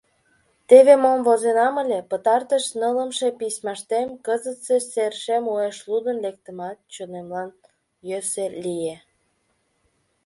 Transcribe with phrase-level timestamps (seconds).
[0.67, 7.49] Теве мом возенам ыле пытартыш нылымше письмаштемКызытсе серышем уэш лудын лектымат, чонемлан
[8.09, 8.95] йӧсӧ лие.